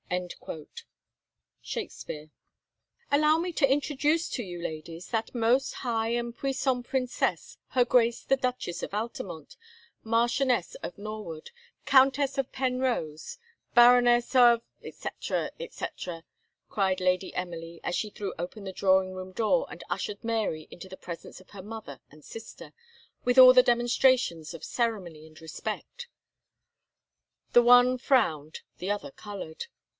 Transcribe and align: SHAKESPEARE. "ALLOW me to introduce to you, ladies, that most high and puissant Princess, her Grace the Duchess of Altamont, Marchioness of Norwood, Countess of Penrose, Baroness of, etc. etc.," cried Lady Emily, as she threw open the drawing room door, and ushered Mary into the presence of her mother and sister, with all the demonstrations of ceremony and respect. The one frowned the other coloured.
SHAKESPEARE. 1.63 2.31
"ALLOW 3.13 3.37
me 3.37 3.53
to 3.53 3.71
introduce 3.71 4.27
to 4.29 4.43
you, 4.43 4.61
ladies, 4.61 5.07
that 5.09 5.33
most 5.33 5.71
high 5.73 6.09
and 6.09 6.35
puissant 6.35 6.85
Princess, 6.85 7.57
her 7.69 7.85
Grace 7.85 8.21
the 8.23 8.35
Duchess 8.35 8.83
of 8.83 8.93
Altamont, 8.93 9.55
Marchioness 10.03 10.75
of 10.83 10.97
Norwood, 10.97 11.51
Countess 11.85 12.37
of 12.37 12.51
Penrose, 12.51 13.37
Baroness 13.73 14.35
of, 14.35 14.63
etc. 14.83 15.51
etc.," 15.61 16.25
cried 16.67 16.99
Lady 16.99 17.33
Emily, 17.33 17.79
as 17.81 17.95
she 17.95 18.09
threw 18.09 18.33
open 18.37 18.65
the 18.65 18.73
drawing 18.73 19.13
room 19.13 19.31
door, 19.31 19.65
and 19.71 19.81
ushered 19.89 20.23
Mary 20.25 20.67
into 20.69 20.89
the 20.89 20.97
presence 20.97 21.39
of 21.39 21.51
her 21.51 21.63
mother 21.63 22.01
and 22.09 22.25
sister, 22.25 22.73
with 23.23 23.37
all 23.37 23.53
the 23.53 23.63
demonstrations 23.63 24.53
of 24.53 24.63
ceremony 24.65 25.25
and 25.25 25.39
respect. 25.39 26.07
The 27.53 27.61
one 27.61 27.97
frowned 27.97 28.61
the 28.79 28.91
other 28.91 29.11
coloured. 29.11 29.67